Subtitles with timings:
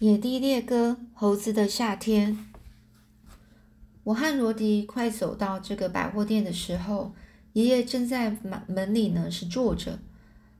[0.00, 2.38] 野地猎歌：猴子的夏天。
[4.04, 7.12] 我和罗迪快走到这个百货店的时候，
[7.52, 9.98] 爷爷正在门门里呢，是坐着。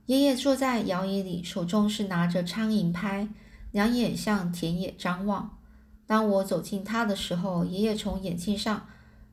[0.05, 3.27] 爷爷坐在摇椅里，手中是拿着苍蝇拍，
[3.71, 5.57] 两眼向田野张望。
[6.05, 8.85] 当我走近他的时候，爷爷从眼镜上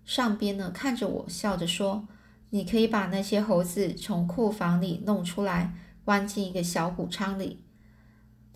[0.06, 2.08] 上边呢看着我，笑着说
[2.48, 5.74] ：“你可以把那些猴子从库房里弄出来，
[6.06, 7.58] 关进一个小谷仓里。”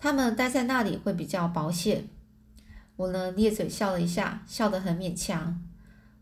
[0.03, 2.09] 他们待在那里会比较保险。
[2.97, 5.63] 我呢，咧嘴笑了一下，笑得很勉强。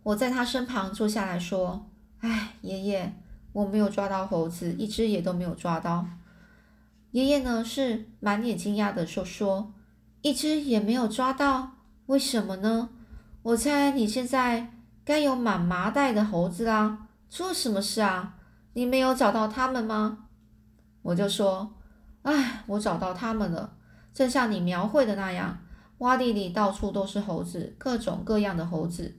[0.04, 1.90] 我在他身旁坐下来说
[2.22, 3.12] ：“哎，爷爷，
[3.54, 6.06] 我没有抓到猴子，一只也都没有抓到。”
[7.10, 9.74] 爷爷呢，是满脸惊讶的说：“说
[10.22, 11.72] 一只也没有抓到，
[12.06, 12.90] 为什么呢？
[13.42, 14.72] 我猜你现在
[15.04, 17.08] 该有满麻袋的猴子啦。
[17.32, 18.36] 出了什么事啊？
[18.74, 20.28] 你没有找到他们吗？”
[21.02, 21.74] 我就说。
[22.24, 23.74] 唉，我找到他们了，
[24.14, 25.58] 正像你描绘的那样，
[26.00, 29.18] 洼地里到处都是猴子，各种各样的猴子。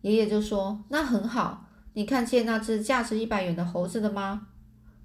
[0.00, 4.48] 爷爷就说：“那很好，你看见那只价值一百元的猴子了吗？”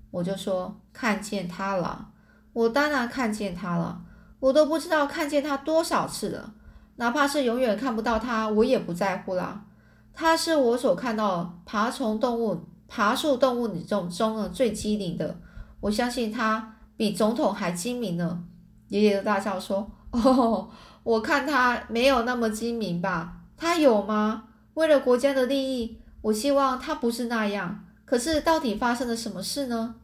[0.09, 2.09] 我就说：“看见它了，
[2.53, 4.01] 我当然看见它了，
[4.39, 6.53] 我都不知道看见它多少次了，
[6.95, 9.65] 哪怕是永远看不到它，我也不在乎啦。
[10.13, 15.37] 它是我所看到爬虫动物、爬树动物里中中的最机灵的，
[15.81, 18.43] 我相信它。”比总统还精明呢！
[18.89, 20.69] 爷爷大笑说：“哦，
[21.03, 23.41] 我看他没有那么精明吧？
[23.57, 24.45] 他有吗？
[24.75, 27.85] 为了国家的利益，我希望他不是那样。
[28.05, 29.95] 可是到底发生了什么事呢？”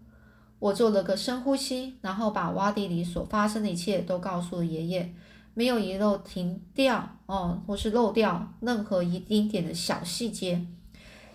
[0.59, 5.11] 我做了个深呼吸，然后把洼地里所发生的一切都告诉了爷爷，
[5.55, 10.67] 没有遗漏停掉哦，或是漏掉任何一丁点的小细节。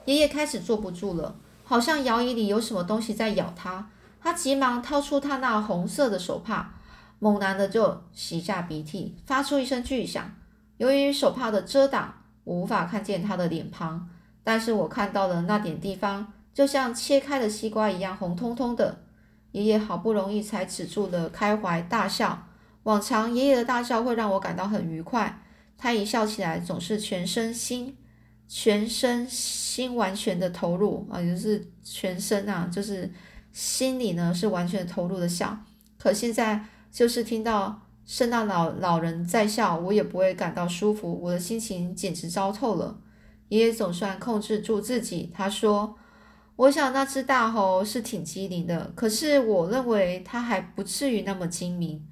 [0.05, 1.35] 爷爷开始坐不住了，
[1.65, 3.91] 好像摇椅里有什么东西在咬他。
[4.27, 6.75] 他急忙掏出他那红色的手帕，
[7.21, 10.35] 猛然的就吸下鼻涕，发出一声巨响。
[10.79, 14.09] 由于手帕的遮挡，我无法看见他的脸庞，
[14.43, 18.99] 但是我看到了那点地方，就像切开的西瓜一样红彤彤的。
[19.53, 22.49] 爷爷好不容易才止住了开怀大笑。
[22.83, 25.41] 往常爷爷的大笑会让我感到很愉快，
[25.79, 27.97] 他一笑起来总是全身心、
[28.49, 33.09] 全身心完全的投入啊，也就是全身啊，就是。
[33.57, 35.65] 心里呢是完全投入的笑，
[35.97, 36.63] 可现在
[36.93, 42.99] 就是听到圣诞老老人在笑，我也不会感到舒服，我的心情简直糟透了。
[43.49, 45.97] 爷爷总算控制住自己，他说
[46.57, 52.07] ：“我想那只大猴是挺机灵的，可是我认为它还不至于那么精明。”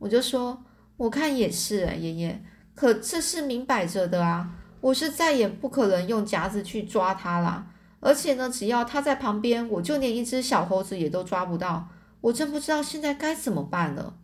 [0.00, 0.64] 我就说
[0.98, 2.44] ：“我看也是，爷爷，
[2.74, 4.50] 可这是明摆着的啊，
[4.80, 7.68] 我是再也不可能用夹子去抓它了。”
[8.00, 11.88] 而且呢，只要他在旁边，我就连一只小猴子也都抓不到。
[12.20, 14.16] 我真不知道现在该怎么办了。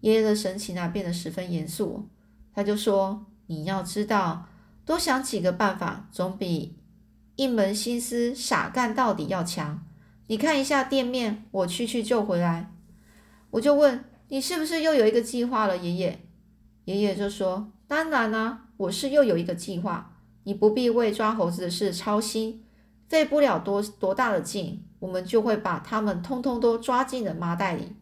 [0.00, 2.08] 爷爷的神情啊变得十分严肃，
[2.54, 4.46] 他就说：“你要知道，
[4.84, 6.76] 多想几个办法，总比
[7.36, 9.84] 一门心思傻干到底要强。
[10.28, 12.72] 你看一下店面，我去去就回来。”
[13.50, 16.20] 我就问：“你是不是又有一个计划了？”爷爷，
[16.84, 20.14] 爷爷就说：“当然啦，我是又有一个计划。
[20.44, 22.64] 你不必为抓猴子的事操心。”
[23.08, 27.96] 费不了多多大的劲，我们就会把他们通通都抓进了麻袋里。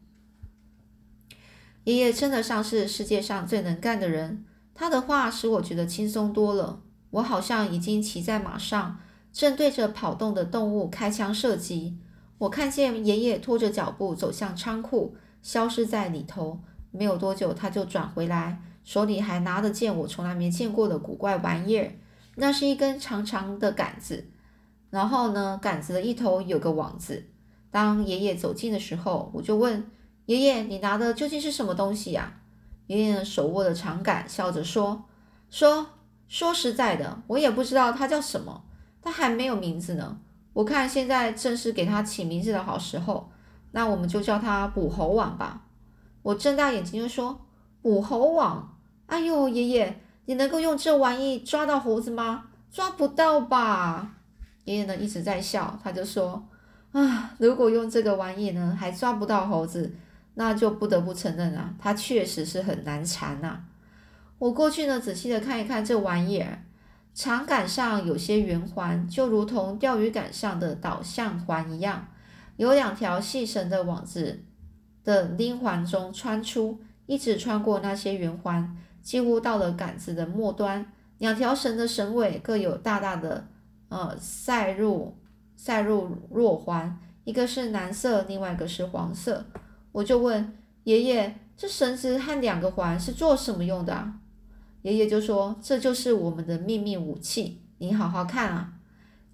[1.85, 6.81] 爷爷称得上是世界上最能干的人，他的话使我觉得轻松多了。
[7.11, 8.99] 我好像已经骑在马上，
[9.33, 11.97] 正对着跑动的动物开枪射击。
[12.39, 16.61] 我看见爷爷拖着脚步走向仓库，消失在里头。
[16.91, 21.93] 没有多久，他就转回来，手里还拿着件我从来没见过的古怪玩意儿，
[22.35, 24.27] 那是一根长长的杆子。
[24.97, 27.23] 然后呢，杆子的一头有个网子。
[27.71, 29.91] 当爷爷走近的时候，我就问
[30.25, 32.33] 爷爷：“你拿的究竟是什么东西呀？”
[32.89, 35.05] 爷爷手握着长杆，笑着说
[35.51, 35.89] ：“说
[36.29, 38.65] 说实在的，我也不知道它叫什么，
[39.03, 40.19] 它还没有名字呢。
[40.55, 43.31] 我看现在正是给它起名字的好时候，
[43.73, 45.65] 那我们就叫它捕猴网吧。”
[46.25, 47.39] 我睁大眼睛就说
[47.83, 48.79] ：“捕猴网？
[49.05, 52.45] 哎呦，爷爷，你能够用这玩意抓到猴子吗？
[52.73, 54.15] 抓不到吧？”
[54.67, 56.45] 爷爷呢一直在笑，他就说
[56.91, 59.95] ：“啊，如果用这个玩意呢还抓不到猴子，
[60.35, 63.61] 那就不得不承认啊，它确实是很难缠呐。”
[64.39, 66.65] 我过去呢仔细的看一看这玩意儿，
[67.15, 72.09] 长杆上有些圆环，就如同钓鱼杆上的导向环一样，
[72.57, 74.43] 有两条细绳的网子
[75.05, 80.93] 的拎环中穿出，一直穿过那些圆环，几乎到了杆子的末端。
[81.19, 83.47] 两条绳的绳尾各有大大的。
[83.89, 85.17] 呃，塞入
[85.55, 89.47] 塞入弱环，一个是蓝色，另外一个是黄色。
[89.93, 94.15] 我就问爷爷，这绳子和两个环是做什么用的啊？”
[94.83, 98.73] 爷爷就说：“这就是我们的秘密武器，你好好看啊。”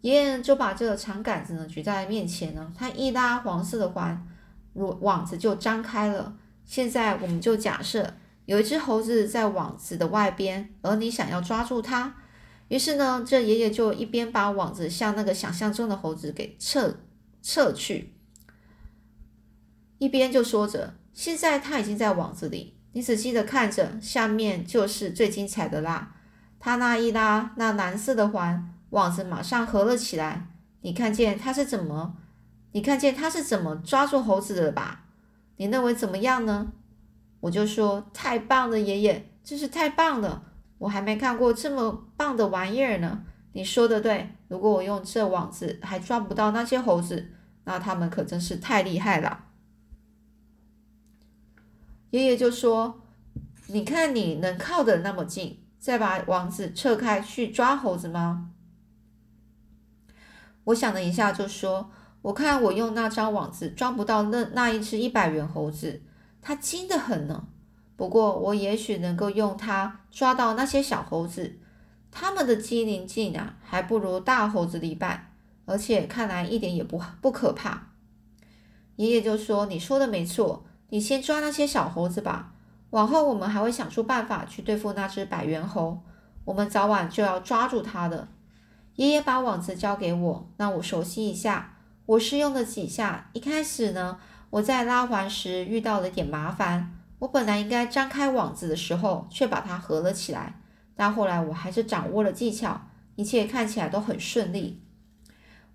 [0.00, 4.26] 爷爷就把这个长杆子呢举在面前呢，他一拉黄色的环，
[4.75, 6.37] 网子就张开了。
[6.64, 8.14] 现在我们就假设
[8.46, 12.14] 有一只猴子在网子的外边，而你想要抓住它。
[12.73, 16.97] 于是呢，这爷爷就一边把网子向那个想象中的猴子给撤
[17.43, 18.15] 撤去，
[19.99, 26.15] 一边就说着：“现在他已经在网子里，你仔细的看着，下面就是最精彩的啦。”
[26.59, 30.47] 他那一拉那蓝色的环，网子马上合了起来。
[30.81, 32.17] 你看见他是怎么？
[32.73, 35.05] 你看见他是怎么抓住猴子的吧？
[35.59, 36.73] 你认为怎么样呢？
[37.41, 40.45] 我就说：“太棒了，爷爷，真是太棒了。”
[40.82, 43.25] 我还没看过这么棒的玩意儿呢。
[43.52, 47.31] 你说的对，如果我用这网子还抓不到那些猴子，
[47.62, 49.44] 那他们可真是太厉害了。
[52.11, 53.00] 爷爷就说
[53.69, 58.50] ：“你看你能靠得那么近，再把网子撤开去抓猴子吗？”
[60.64, 61.93] 我想了一下，就说
[62.23, 66.02] ：“我看我用那张网子抓不到那那一只一百元猴子，
[66.40, 67.46] 它轻得很呢。”
[68.02, 71.60] 不过，我也许能够用它抓到那些小猴子，
[72.10, 75.32] 它们的机灵劲啊，还不如大猴子一半，
[75.66, 77.93] 而且看来一点也不不可怕。
[78.96, 82.54] 爷爷就说：“你说的没错，你先抓那些小猴子吧，
[82.90, 86.02] 往后我们还会想出办法去对付那只百元猴，
[86.44, 88.26] 我们早晚就要抓住它的。”
[88.96, 91.76] 爷爷把网子交给我，让我熟悉一下。
[92.06, 94.19] 我试用了几下，一开始呢，
[94.50, 96.99] 我在拉环时遇到了点麻烦。
[97.23, 100.61] 我本来应该张开网子的时候，却把它合了起来。
[100.97, 104.83] 但后来我还是掌握了技巧，一切看起来都很顺利。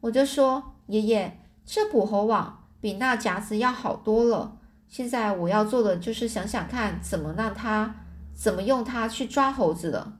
[0.02, 4.58] 我就说：“爷爷，这捕猴网比那夹子要好多了。
[4.90, 7.96] 现在我要做的就是想想看，怎么让它，
[8.34, 10.18] 怎么用它去抓猴子了。”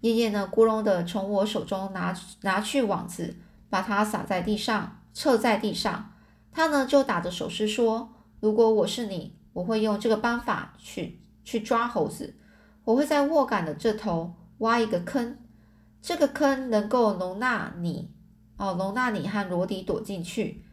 [0.00, 3.36] 爷爷呢，咕隆的从我手中拿拿去网子，
[3.68, 6.14] 把它撒在地上，撤在地上。
[6.50, 8.08] 他呢，就打着手势说。
[8.42, 12.34] 如果我是你，我会用这个方法去去抓猴子。
[12.82, 15.38] 我会在握杆的这头挖一个坑，
[16.00, 18.10] 这个坑能够容纳你
[18.56, 20.64] 哦，容纳你和罗迪躲进去。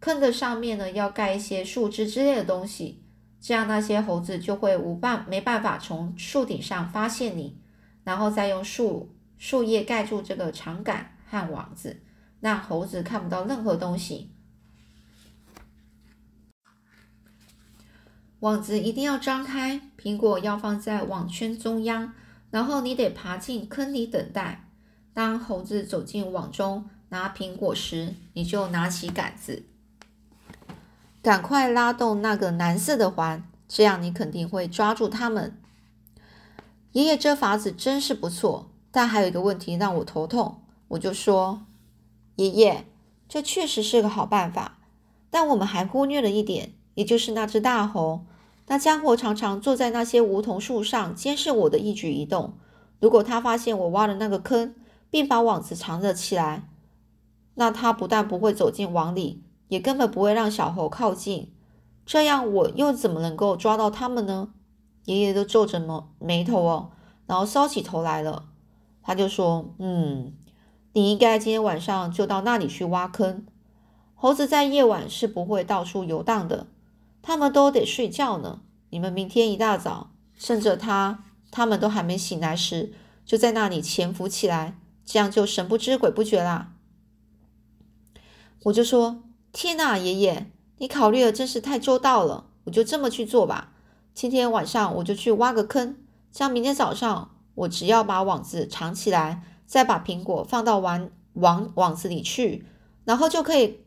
[0.00, 3.02] 坑的上面呢，要盖一些树枝之类的东西，
[3.40, 7.58] 这样那些猴子就会无办没办法从树顶上发现你。
[8.04, 12.02] 然后再用树树叶盖住这个长杆和网子，
[12.40, 14.33] 让猴子看不到任何东西。
[18.44, 22.12] 网子一定要张开，苹果要放在网圈中央，
[22.50, 24.68] 然后你得爬进坑里等待。
[25.14, 29.64] 当猴子走进网中拿苹果时，你就拿起杆子，
[31.22, 35.56] 赶快拉动那个蓝色的环，这样你肯定会抓住它们。
[36.92, 40.60] 爷爷这法子真是不错，但还有一个问题让我头痛。
[40.88, 41.64] 我就说
[42.36, 42.84] ：“爷爷，
[43.26, 44.76] 这确实是个好办法，
[45.30, 48.26] 但我们还忽略了一点，也就是那只大猴。”
[48.66, 52.54] 那家伙常常坐在那些梧桐树上监视我的一举一动。
[52.98, 54.74] 如果他发现我挖了那个坑，
[55.10, 56.68] 并把网子藏了起来，
[57.54, 61.52] 那他不但不会走进网里，也根本不会让小猴靠近。
[62.06, 64.50] 这样我又怎么能够抓到他们呢？
[65.04, 66.90] 爷爷都皱着眉眉头哦，
[67.26, 68.46] 然后烧起头来了。
[69.02, 70.32] 他就说：“嗯，
[70.94, 73.46] 你应该今天晚上就到那里去挖坑。
[74.14, 76.68] 猴子在夜晚是不会到处游荡的。”
[77.26, 78.60] 他们都得睡觉呢。
[78.90, 82.92] 你们明天一大早，趁着他他们都还没醒来时，
[83.24, 86.74] 就在那里潜伏起来，这样就神不知鬼不觉啦。
[88.64, 89.22] 我就说：
[89.54, 92.50] 天哪，爷爷，你考虑的真是太周到了。
[92.64, 93.72] 我就这么去做吧。
[94.12, 95.96] 今天晚上我就去挖个坑，
[96.30, 102.66] 这样明天早上我只要把网子藏起来，再把苹果放到网网网子里去，
[103.06, 103.80] 然后就可以。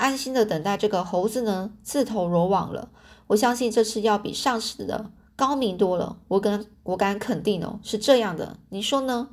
[0.00, 2.88] 安心的等待这个猴子呢自投罗网了。
[3.28, 6.16] 我相信这次要比上次的高明多了。
[6.28, 8.56] 我跟我敢肯定哦，是这样的。
[8.70, 9.28] 你说呢？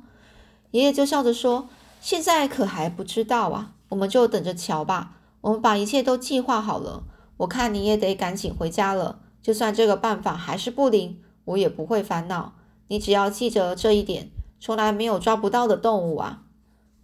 [0.70, 1.68] 爷爷就笑着说
[2.00, 5.16] ：“现在可还不知道啊，我们就等着瞧吧。
[5.40, 7.04] 我们把一切都计划好了。
[7.38, 9.20] 我看你也得赶紧回家了。
[9.42, 12.52] 就算这个办法还是不灵，我也不会烦恼。
[12.88, 16.42] 你只要记着这一点：从来没有抓不到的动物啊。”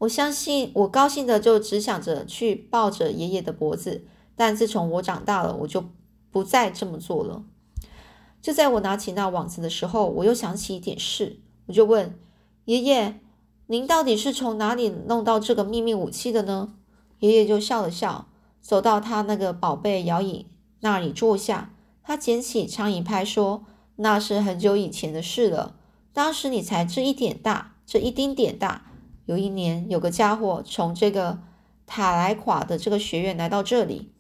[0.05, 4.05] 我相信，我高兴的就只想着去抱着爷爷的脖子。
[4.37, 5.85] 但自从我长大了，我就
[6.31, 7.45] 不再这么做了。
[8.43, 12.19] 就在我拿起那网子的时候，我又想起一点事，我就问
[12.65, 13.21] 爷爷
[13.69, 16.75] ：“您到底是从哪里弄到这个秘密武器的呢？”
[17.21, 18.29] 爷爷就笑了笑，
[18.61, 20.47] 走到他那个宝贝摇椅
[20.81, 23.65] 那里坐下，他捡起苍蝇拍说
[23.97, 25.77] ：“那是很久以前的事了，
[26.13, 28.91] 当时你才这一点大，这一丁点大。
[29.27, 31.41] 有一年，有个家伙从这个
[31.87, 34.13] 塔莱垮的这个学院来到这里，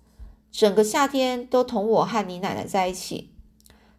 [0.51, 3.31] 整个夏天都同我和你奶奶在一起。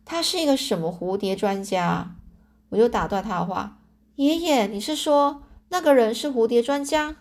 [0.03, 2.15] 他是一个什么蝴蝶专家？”
[2.69, 3.79] 我就打断他的话
[4.17, 7.15] ：“爷爷，你是说那个人是蝴蝶专家？”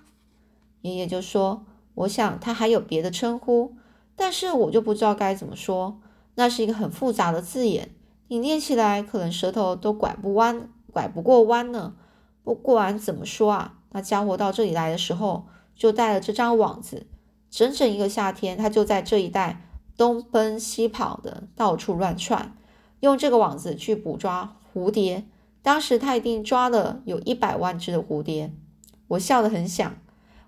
[0.83, 1.65] 爷爷就说
[1.95, 3.77] ：“我想他还有别的称呼，
[4.17, 6.01] 但是我就不知道该怎么说。
[6.35, 7.95] 那是一个很复杂的字眼，
[8.29, 11.95] 你念起来可能舌头都拐不弯，拐不过弯呢。
[12.45, 17.07] 不管怎么说啊，那家伙到这里来的时候就带了这张网子，
[17.51, 22.57] 整整一个夏天，他就在这一带东奔西跑的到处乱窜，
[23.01, 25.25] 用这个网子去捕抓蝴蝶。
[25.63, 28.53] 当时他一定抓了有一百万只的蝴蝶。”
[29.09, 29.97] 我笑得很响。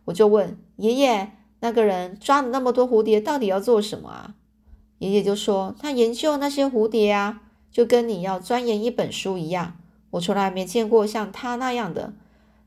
[0.05, 4.35] 我就问爷爷：“那个人抓了那么多蝴蝶，到底要做什么啊？”
[4.99, 9.79] 爷爷就说：“他研究那些蝴蝶啊，就跟你要钻研一本书一样。
[10.17, 12.13] 我从来没见过像他那样的。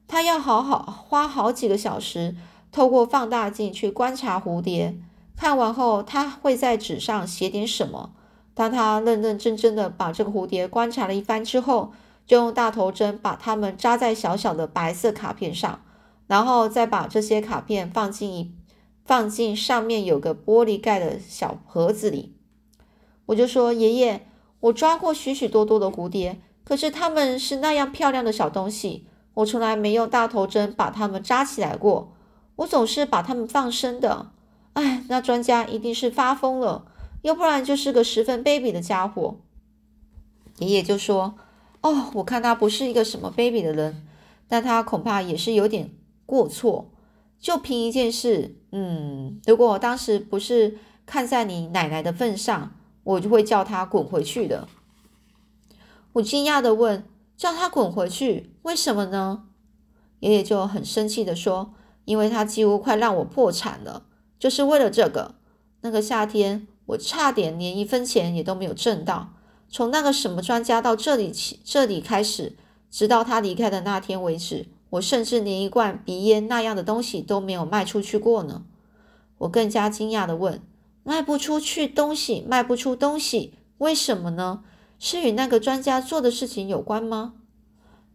[0.08, 2.36] 他要好好花好几个小时，
[2.72, 4.98] 透过放大镜去观察蝴蝶。
[5.36, 8.12] 看完后，他会在纸上写点什么。
[8.54, 11.94] 当他认认真真的把这个蝴蝶观察了一番之后，
[12.26, 15.82] 就用大头针把它们扎在小小的白色卡片上。”
[16.28, 18.52] 然后再把这些卡片放进一
[19.04, 22.36] 放进上面有个玻璃盖的小盒子里。
[23.28, 24.28] 我就说：“爷爷，
[24.60, 26.40] 我抓过许许多多的蝴蝶，
[26.70, 32.14] 可是它们是那样漂亮的小东西，我从来没用大头针把它们扎起来过。
[32.58, 34.30] 我总是把它们放生的。
[34.74, 36.86] 哎，那专家一定是发疯了，
[37.24, 39.38] 要不然就是个十分卑鄙的家伙。”
[40.60, 41.34] 爷爷就说
[41.82, 44.06] ：“哦，我看他不是一个什么卑鄙的人，
[44.48, 45.90] 但他恐怕也是有点。”
[46.28, 46.92] 过错，
[47.40, 54.68] 就凭一件事，嗯，如果我当时不是看在你奶奶的份上，我就会叫他滚回去的。
[56.14, 57.04] 我惊讶的问
[57.38, 59.44] ：“叫他滚回去，为什么呢？”
[60.22, 61.74] 爷爷就很生气的说
[62.06, 64.04] ：“因为他几乎快让我破产了，
[64.38, 65.36] 就是为了这个。
[65.82, 69.34] 那个夏天，我差点连一分钱也都没有挣到。
[69.70, 72.58] 从那个什么专家到这里起，这里开始，
[72.90, 78.64] 直到他离开的那天为止。”我甚至连一罐鼻烟那样的东西都没有卖出去过呢。
[79.38, 80.64] 我更加惊讶的问
[81.06, 84.64] ：“卖不出去东西，卖不出东西，为什么呢？
[85.00, 87.34] 是与那个专家做的事情有关吗？”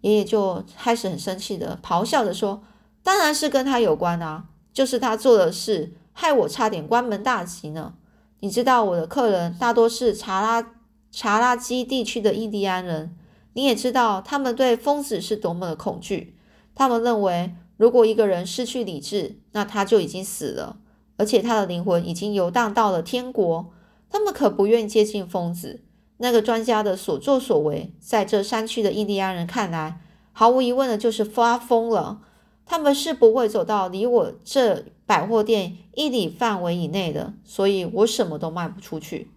[0.02, 2.62] 爷爷就开始很生气的咆哮着说
[3.02, 4.44] ：“当然是跟他有关啊！
[4.72, 7.94] 就是他做的事，害我差点关门大吉呢。
[8.40, 10.74] 你知道我的客人大多是查拉
[11.10, 13.16] 查拉基地区的印第安人，
[13.54, 16.36] 你也知道他们对疯子是多么的恐惧。”
[16.76, 20.78] 他们认为，如果一个人失去理智，那他就已经死了，
[21.16, 23.72] 而且他的灵魂已经游荡到了天国。
[24.10, 25.84] 他们可不愿意接近疯子。
[26.18, 30.00] 那个专家的所作所为，在这山区的印第安人看来，
[30.32, 32.20] 毫无疑问的就是发疯了。
[32.66, 39.30] 他们是不会走到离我这百货店一里范围以内的，所以我什么都卖不出去。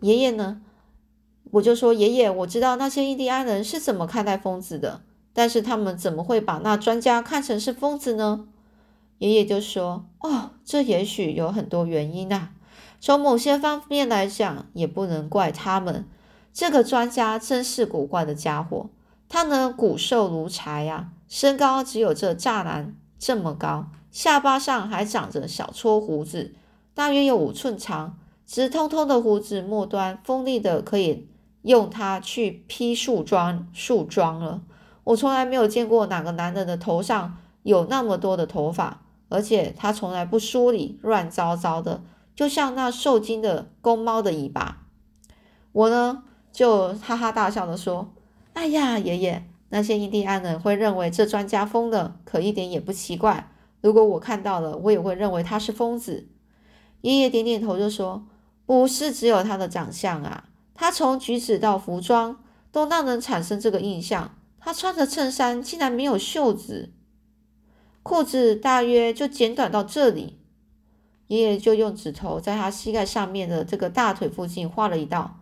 [0.00, 0.60] 爷爷呢？
[1.52, 5.02] 我就说，爷爷，我知道那些印第安人是怎么看待疯子的。
[5.32, 8.46] 但是他们怎么会把那专家看成是疯子呢？
[9.18, 12.52] 爷爷就说：“哦，这也许有很多原因啊。
[13.04, 16.06] 从某些方面来讲，也不能怪他们。
[16.54, 18.88] 这个专家真是古怪的家伙，
[19.28, 26.54] 他呢骨瘦如柴呀，身高只有这栅栏这么高，下巴上还长着小撮胡子，
[26.94, 31.28] 大约有五寸长，直通通的胡子末端锋利的，可以
[31.60, 34.62] 用它去劈树桩树桩了。”
[35.04, 42.02] 我从来没有见过哪个男人的头上有那么多的头发，而且他从来不梳理，乱糟糟的，
[42.34, 44.86] 就像那受惊的公猫的尾巴。
[45.72, 48.12] 我呢，就哈哈大笑的说
[48.54, 53.50] ：“哎呀，爷爷，那些印第安人会认为这专家疯了，可一点也不奇怪。
[53.80, 56.28] 如果我看到了，我也会认为他是疯子。”
[57.02, 58.26] 爷爷点点头就说
[58.66, 64.36] ：“不是只有他的长相啊，他从举止到服装都让人产生这个印象。”
[64.66, 66.90] 他穿的衬衫竟然没有袖子，
[68.02, 70.38] 裤子大约就剪短到这里。
[71.28, 75.36] 爷爷就用指头在他膝盖上面的这个大腿附近画了一道。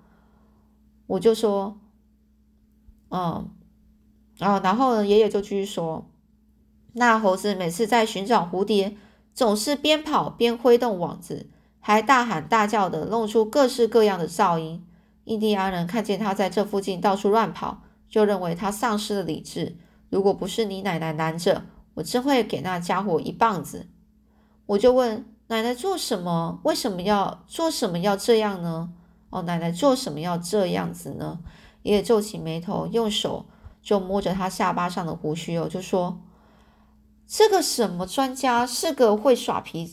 [1.07, 1.79] 我就说
[3.11, 3.51] ：“嗯，
[4.39, 6.07] 啊，然后呢？”爷爷就继续说
[6.95, 8.97] ：“那猴子每次在寻找蝴蝶，
[9.35, 11.49] 总是边跑边挥动网子，
[11.81, 14.85] 还大喊大叫的，弄出各式各样的噪音。
[15.25, 19.75] 印第安人看见他在这附近到处乱跑。”就认为他丧失了理智。
[20.11, 23.87] 如果不是你奶奶拦着，我真会给那家伙一棒子。
[24.67, 26.59] 我就问奶奶做什么？
[26.63, 28.89] 为什么要做什么要这样呢？
[29.29, 31.41] 哦，奶奶做什么要这样子呢？”
[31.85, 33.45] 爷爷皱起眉头，用手
[33.83, 36.23] 就摸着他下巴上的胡须哦，就说
[37.29, 39.93] ：“这个什么专家是个会耍皮、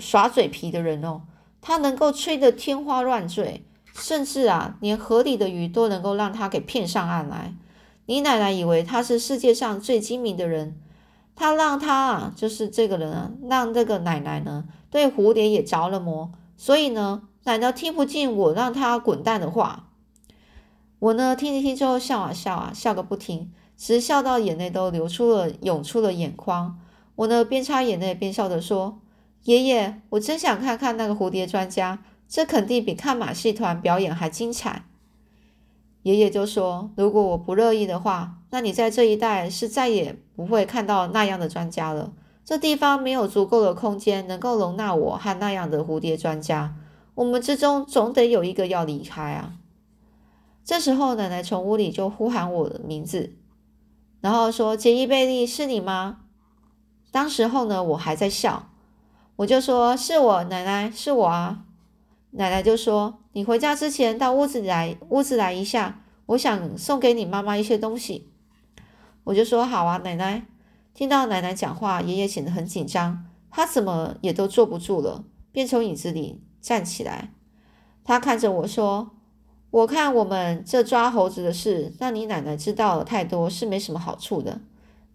[0.00, 1.20] 耍嘴皮的人哦，
[1.60, 7.52] 他能够吹得天花乱坠，甚至啊，连河里的鱼都能够让他给骗上岸来。
[8.06, 10.80] 你奶奶以为他是世界上最精明的人。”
[11.38, 16.32] 他让他啊，就是这个人啊，让这个奶奶呢，对蝴蝶也着了魔。
[16.56, 19.90] 所以呢，奶奶听不进我让他滚蛋的话。
[20.98, 26.80] 我呢，听一听之后笑啊笑啊，笑个不停，直笑到眼泪都流出了，涌出了眼眶。
[27.14, 29.00] 我呢，边擦眼泪边笑着说
[29.44, 34.86] ：“爷爷，我真想看看那个蝴蝶专家，这肯定比看马戏团表演还精彩。”
[36.02, 42.12] 爷爷就说：“如果我不乐意的话，那你在这一带是再也不会看到那样的专家了。
[42.44, 46.74] 这地方没有足够的空间能够容纳我和那样的蝴蝶专家。
[47.14, 49.54] 我们之中总得有一个要离开啊！”
[50.64, 53.34] 这时候，奶奶从屋里就呼喊我的名字，
[54.20, 56.20] 然后说：“杰伊贝利，是你吗？”
[57.10, 58.70] 当时候呢，我还在笑，
[59.36, 61.64] 我就说：“是我，奶奶，是我啊。”
[62.32, 68.28] 奶奶就说：“你回家之前到屋子来，屋子来一下，我想送给你妈妈一些东西。”
[69.24, 70.46] 我就说：“好啊，奶奶。”
[70.92, 77.30] 听到奶奶讲话，爷爷显得很紧张，他怎么也都坐不住了，便从椅子里站起来。
[78.04, 79.10] 他看着我说
[79.70, 84.60] ：“我看我们这抓猴子的事，让你奶奶知道了太多是没什么好处的。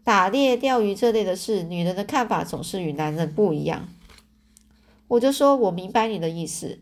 [0.03, 3.87] 打猎、钓鱼这类的事，女人的看法总是与男人不一样。”
[5.09, 6.79] 我就说：“我明白你的意思。”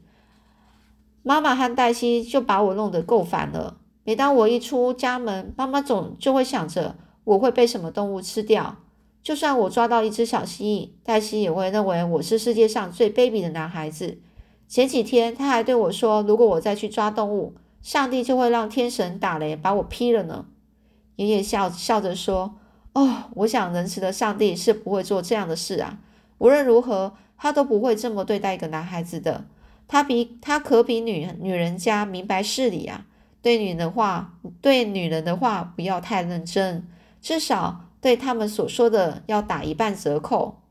[1.24, 3.78] 妈妈和黛西就把我弄得够烦了。
[4.04, 8.78] 每当我一出家门，妈妈总就会想着我会被什么动物吃掉。
[9.22, 14.18] 就算我抓到一只小蜥蜴，黛西也会认为我是世界上最卑鄙的男孩子。
[14.68, 20.46] 前几天，他还对我说：“如果我再去抓动物，上帝就会让天神打雷把我劈了呢。”
[21.18, 22.56] 爷爷笑笑着说
[22.94, 26.00] ：“哦，我想仁慈的上帝是不会做这样的事啊。
[26.40, 29.46] 无论如何，他都不会这么对待一个男孩子的。”
[29.92, 33.08] 他比他可比女女人家明白事理啊！
[33.42, 36.88] 对女人的话，对女人的话不要太认真，
[37.22, 40.62] 至少对他们所说的要打一半折扣。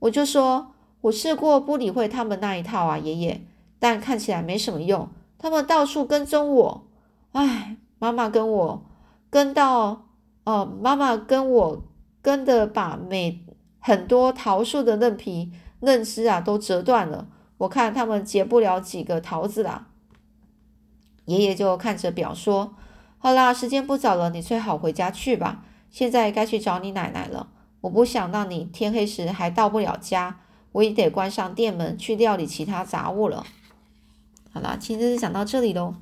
[0.00, 3.40] 我就说，我试过不理会他们那一套啊，爷爷，
[3.78, 5.08] 但看起来没什么用。
[5.38, 6.86] 他们到处跟踪我，
[7.32, 8.84] 唉，妈妈跟我
[9.30, 10.08] 跟到
[10.44, 11.82] 哦，妈妈跟我
[12.20, 13.42] 跟的把每
[13.78, 17.28] 很多桃树的嫩皮嫩枝啊都折断了。
[17.62, 19.86] 我看他们结不了几个桃子啦。
[21.26, 22.74] 爷爷就看着表说
[23.18, 25.64] ：“好啦，时间不早了，你最好回家去吧。
[25.88, 27.50] 现在该去找你奶奶了。
[27.82, 30.40] 我不想让你天黑时还到不了家，
[30.72, 33.46] 我也得关上店门去料理其他杂物了。”
[34.52, 35.94] 好啦，今天就讲到这里喽。